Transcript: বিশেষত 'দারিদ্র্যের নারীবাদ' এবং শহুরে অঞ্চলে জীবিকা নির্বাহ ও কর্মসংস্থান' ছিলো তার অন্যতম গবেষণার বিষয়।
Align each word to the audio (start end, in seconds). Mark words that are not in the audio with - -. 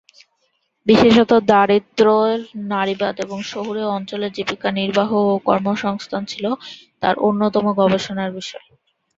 বিশেষত 0.87 1.31
'দারিদ্র্যের 1.43 2.39
নারীবাদ' 2.71 3.21
এবং 3.21 3.37
শহুরে 3.51 3.83
অঞ্চলে 3.95 4.27
জীবিকা 4.35 4.69
নির্বাহ 4.79 5.09
ও 5.23 5.43
কর্মসংস্থান' 5.47 6.29
ছিলো 6.31 6.51
তার 7.01 7.15
অন্যতম 7.27 7.65
গবেষণার 7.79 8.29
বিষয়। 8.37 8.65